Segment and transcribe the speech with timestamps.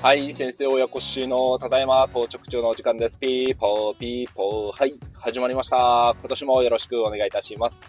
[0.00, 3.18] はい、先生親子しのただいま到着中のお時間です。
[3.18, 4.72] ピーポーピーポー。
[4.72, 6.16] はい、始まりました。
[6.18, 7.84] 今年もよろしくお願いいたします。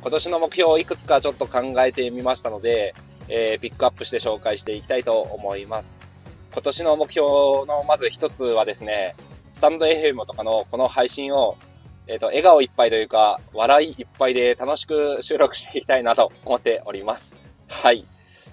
[0.00, 2.94] 今年の目標をいくつかちょっと考えてみましたので、
[3.28, 6.00] えー、ピックアップして紹介していきたいと思います。
[6.52, 7.26] 今年の目標
[7.66, 9.16] のまず一つはですね、
[9.52, 11.56] スタンド FM とかのこの配信を、
[12.10, 17.38] えっ、ー、と、笑顔いっぱいというか、笑いいっぱいで楽しく収録していきたいなと思っております。
[17.68, 18.04] はい。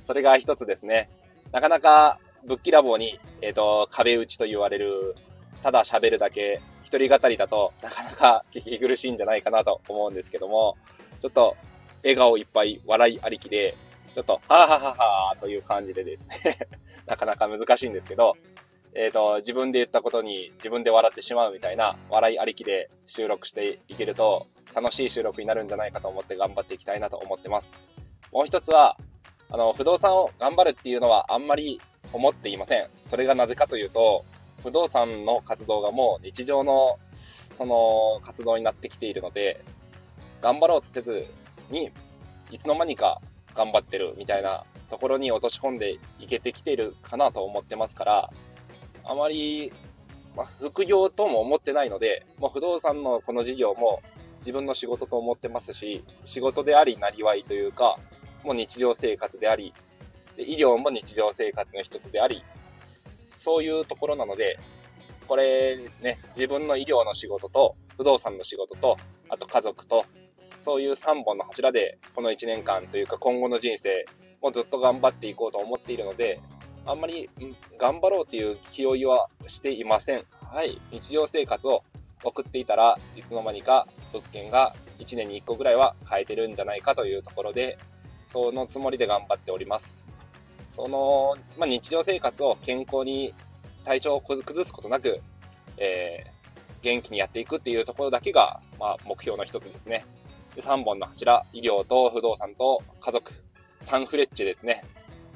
[0.04, 1.10] それが一つですね。
[1.52, 5.16] なかなかぶっきらぼうに、えっ、ー、と、壁打ちと言われる、
[5.64, 10.78] ただ喋るだけ、一人語りだとなかなか聞き苦しいんじゃないかなと思うんですけども、
[11.20, 11.58] ちょっと
[12.04, 13.76] 笑顔いっぱい笑いありきで、
[14.14, 16.38] ちょっと、はぁはははという感じでですね
[17.08, 18.38] なかなか難しいんですけど、
[19.00, 27.80] えっ、ー、と、自分で言ったことに自分で笑ってしまうみたいな笑いありきで収録していけると楽しい収録になるんじゃないかと思って頑張っていきたいなと思ってます。
[28.34, 28.98] もう一つは、
[29.52, 31.80] あの、不動産を頑張るっていうのはあんまり
[32.12, 32.90] 思っていません。
[33.08, 34.26] それがなぜかというと、
[34.64, 36.98] 不動産の活動がもう日常の
[37.56, 39.64] その活動になってきているので、
[40.42, 41.28] 頑張ろうとせず
[41.70, 41.92] に、
[42.50, 43.22] いつの間にか
[43.54, 48.34] 頑張ってるみたいなところに落とし込んでいけてきているかなと思ってますから、
[49.08, 49.72] あまり、
[50.36, 54.02] まあ、副業とも思ってないので、もう不動産のこの事業も
[54.40, 57.98] 自分の仕事と思ってますし、仕事であり、なりわいというか、
[58.44, 59.74] もう日常生活であり、
[60.36, 62.44] で医療も日常生活の一つであり、
[63.36, 64.60] そういうところなので、
[65.28, 68.98] これですね、自分の医療の仕事と、不動産の仕事と、
[69.30, 70.06] あと家族と、
[70.62, 74.06] そういう3本の柱で、この1年間というか今後の人生
[74.42, 76.40] もずっと頑張っていこうと思っているので、
[76.88, 77.30] あんまり
[77.78, 80.24] 頑張ろうっていう気負いはしていません。
[80.42, 80.82] はい。
[80.92, 81.84] 日常生活を
[82.24, 87.78] 送っていたらいつの間にか物件が1年に1個ぐらいは変えてるんじゃないかというところで、
[88.28, 90.08] そのつもりで頑張っております。
[90.70, 93.34] その、まあ、日常生活を健康に
[93.84, 95.20] 体調を崩すことなく、
[95.78, 100.06] えー、元気にやっていくっていうところだけが、まあ、目標の一つですね。
[100.56, 103.32] 3本の柱、医療と不動産と家族、
[103.82, 104.84] サンフレッチェですね。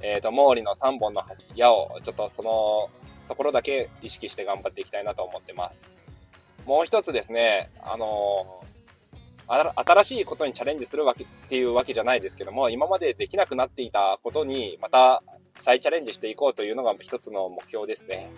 [0.01, 1.21] えっ、ー、と、毛利の3本の
[1.55, 2.89] 矢を、ちょっとその
[3.27, 5.95] ところだけ意識して頑張っていきたいなと思ってます。
[6.65, 8.63] もう一つですね、あの
[9.47, 15.23] 新しいことにチャレンジするわけっていうわけじゃないですけども、今までできなくなっていたことにまた
[15.59, 18.31] 再チャレンジしていこうというのが一つの目標ですね。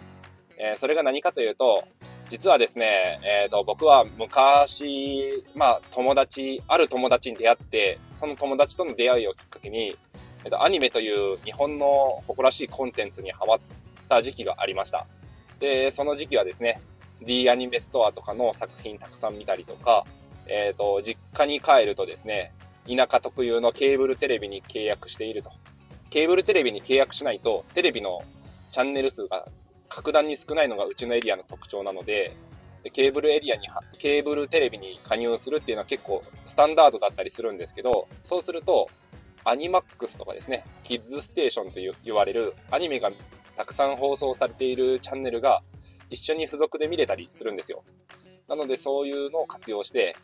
[0.58, 1.84] えー、それが何かというと、
[2.30, 9.96] 実はですね、えっ、ー、と、僕は昔、まあ、友達、ある友達に出会って、その友達との出会いをきっかけに、
[10.44, 13.60] えっ、と、アニメという日本の誇らしいコンテンツにハマっ
[14.10, 15.08] た時期がありました。
[15.60, 16.82] で、その時期はですね、
[17.22, 20.06] D アニメストアとかの作品たくさん見たりとか、
[20.46, 22.54] えっ、ー、と、実家に帰るとですね、
[22.88, 25.52] 田舎特有のケーブルテレビに契約していると。
[26.10, 28.22] ケーブルテレビに契約しないと、テレビの
[28.70, 29.48] チャンネル数が
[29.88, 32.36] 格段に少ないのがうちのエリアの特徴なので、
[32.92, 38.90] ケーブルエリアに、ケーブルテレビに加入するっていうのは結構スタンダードだったりするんですけど、そうすると、
[39.46, 43.12] アニマックスとかですね、キッズステーションと言われるアニメが
[43.58, 45.62] たくさん放送されているチャンネルが
[46.10, 47.84] 一緒に付属で見れたりするんですよ。
[48.48, 50.16] なのでそういうのを活用して、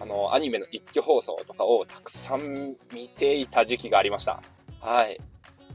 [0.00, 4.42] あの、アニメの一挙放送とかをたくさん見ていた時期がありました。
[4.80, 5.20] はい。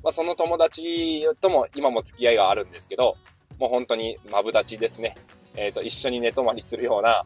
[0.04, 3.16] まあ、その友達とも今も付き合いがあるんですけど、
[3.60, 5.16] もう本当にマブダチですね。
[5.56, 7.26] えっ、ー、と、一緒に寝泊まりするような、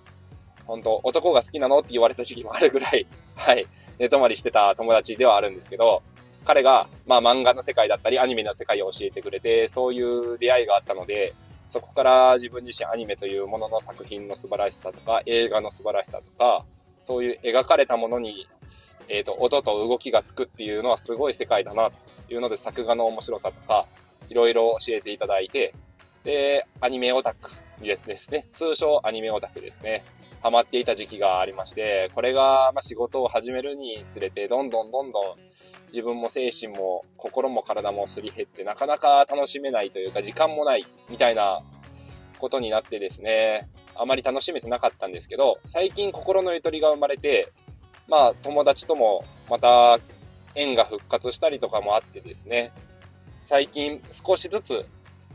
[0.65, 3.65] 本当男が好きなのって言われた時期もあるぐらい、はい、
[3.99, 6.01] 寝泊まりしてた友達ではあるんですけど、
[6.45, 11.33] 彼が、まあ漫画の世界だったりアニメの世界を教えてくれて、そういう出会いがあったので、
[11.69, 16.65] そこから自分自身アニメというものの作品の素晴らしさとか、映画の素晴らしさとか、
[17.01, 18.47] そういう描かれたものに、
[19.09, 21.97] えっ、ー、と、音と動きがつくっていうのはすごい世界だなと
[22.31, 23.87] いうので、作画の面白さとか、
[24.29, 25.73] いろいろ教えていただいて、
[26.23, 27.51] で、アニメオタク
[27.81, 28.45] ですね。
[28.53, 30.05] 通称アニメオタクですね。
[30.43, 35.23] ハマっていた時期がありまして、これが、ま仕事を始めるにつれて、どんどんどんどん
[35.87, 41.61] 自分も精神も心も体もすり減ってなかなか楽しめないというか時間もないみたいな
[42.39, 47.53] ことになってですね、あまり楽しめてなかったんですけど、最近心のゆとりが生まれて、
[48.09, 49.97] まあ友達ともまた
[50.55, 52.73] 縁が復活したりとかもあってですね、
[53.43, 54.85] 最近少しずつ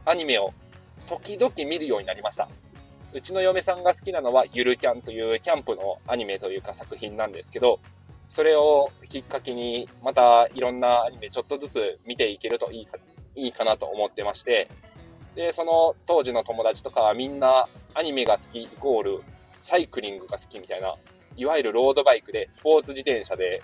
[0.05, 0.53] アニメを
[1.06, 2.47] 時々見るようになりました。
[3.13, 7.81] うちの嫁さんが好きなのはゆるキャンというキャンプのアニメというか作品なんですけど、
[8.29, 12.99] それをきっかけに、またいろんなアニメちょっとずつ見ていけるといいか、
[13.35, 14.69] いいかなと思ってまして、
[15.35, 19.23] で、その当時の友達とかはみんなアニメが好きイコール
[19.61, 20.95] サイクリングが好きみたいな、
[21.37, 23.63] いわゆるロードバイクでスポーツ自転車で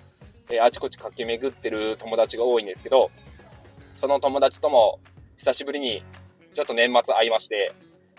[0.51, 3.11] え、あちこち駆け巡ってる友達が多いんですけど、
[3.97, 5.01] その友達とも
[5.39, 6.05] 久しぶりに
[6.53, 7.73] ちょっと年末会いまして、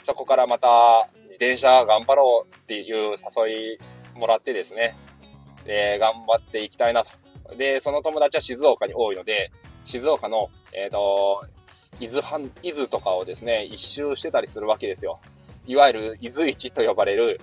[0.05, 3.77] そこからまた自転車頑張ろうっていう誘
[4.15, 4.95] いもらってですね、
[5.65, 7.55] で、頑張っていきたいなと。
[7.57, 9.51] で、その友達は静岡に多いので、
[9.83, 11.43] 静岡の、えっ、ー、と、
[11.99, 15.19] 伊豆半、伊豆とかをですね、一周してたりするわけですよ。
[15.65, 17.41] いわゆる伊豆市と呼ばれる、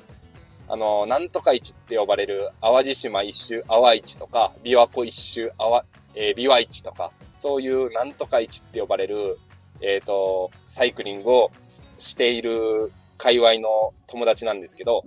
[0.68, 5.82] あの、なんとか市って呼ばれる、淡路島一周、淡市とか、琵琶湖一周、淡、
[6.14, 7.10] えー、琵琶市とか、
[7.40, 9.38] そういうなんとか市って呼ばれる、
[9.82, 11.50] えっ、ー、と、サイクリングを
[11.98, 15.04] している界隈の友達なんですけど、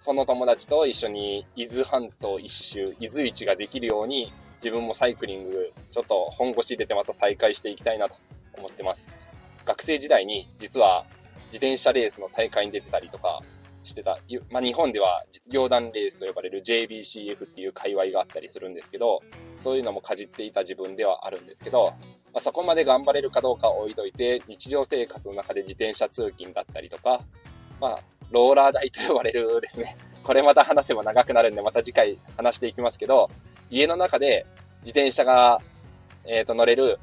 [0.00, 8.16] その友達と一緒に伊豆半島一周、伊豆市ができるように、自分もサイクリング、ちょっと本腰入れてまた再開していきたいなと
[8.56, 9.28] 思ってます。
[9.64, 11.04] 学生時代に実は
[11.46, 13.42] 自転車レースの大会に出てたりとか
[13.84, 14.18] してた、
[14.50, 19.22] まあ、日本では実業団レースと呼ばれる JBCF っていう界隈があったりするんですけど、
[19.56, 21.94] そういうのもかじっていた自分ではあるんですけど、
[22.32, 27.20] まあ、そこまで頑張れるかどうか置いといて、日常生活の中で自転車通勤だったりとか、
[27.80, 28.00] まあ、
[28.30, 33.30] ローラー台と呼ばれるですね、これまた話せば長くなるんで、また次回話していきますけど、
[33.70, 34.46] 家の中で
[34.82, 35.60] 自転車が、
[36.26, 36.98] えっ、ー、と、乗れる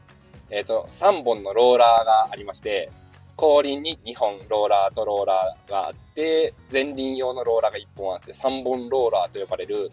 [0.52, 2.92] えっ、ー、と、3本のローラーがありまして、
[3.36, 9.92] 後輪に2本ローラーとローラーがあって、前輪用のローラーが1本あって、3本ローラーと呼ばれる、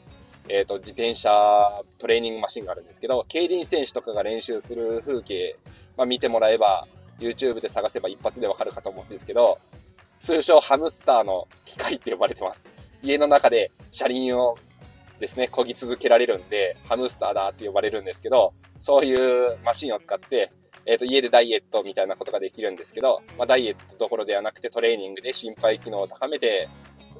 [0.49, 1.31] えっ、ー、と、自転車
[1.99, 5.57] トレーニングマシンがあるんですけど、競輪選手とかが練習する風景、
[5.97, 6.87] まあ、見てもらえば、
[7.19, 9.59] YouTube で探せば一発でわかるかと思うんですけど、
[10.21, 12.69] 通称ハムスターの機械って呼ばれてます。
[13.03, 14.59] 家の中で車輪を
[15.21, 20.53] ですね、漕ぎ続けられるんで、ハムスターだって呼ばれるんですけど、そういうマシンを使って、
[20.87, 26.69] えっ、ー、と、家でダイエットみたいなことができるんですけど、まあ、ダイエットどころではなくてトレーニングで心肺機能を高めて、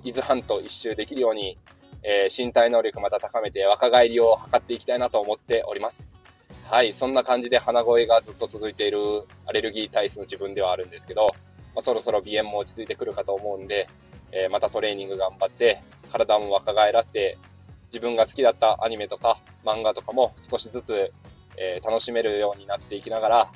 [0.05, 1.59] 伊豆半島一周できるように、
[2.03, 6.23] えー、身体能力また高めて若返りを図っていきたいなと思っております。
[6.65, 8.99] はい、そんな感じで鼻声がずっと続いている
[9.47, 11.29] アレルギー体質の自分ではあるんですけど、
[11.75, 13.89] まあ、そろそろ鼻炎も落ち着いてくるかと思うんで、
[14.33, 17.39] えー、またトレーニング頑張って、体も若返らせて、
[17.89, 21.13] 自分が好きだったアニメとか漫画とかも少しずつ、
[21.57, 23.53] えー、楽しめるようになっていきながら、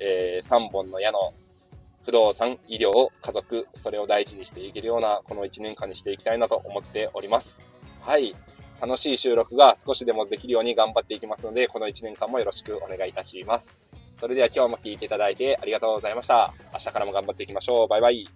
[0.00, 1.32] えー、3本の矢の
[2.04, 7.68] 不動産、医療、家族、それを大事にしていけるようなこの1年間にしていきたいなと思っております。
[8.00, 8.34] はい。
[8.80, 13.80] 楽しい収録が少しでもできるように頑張っていきますので、この1年間もよろしくお願いいたします。
[14.18, 16.54] それでは今日も聴いていただいてありがとうございました。
[16.72, 17.88] 明日からも頑張っていきましょう。
[17.88, 18.26] バイバイ。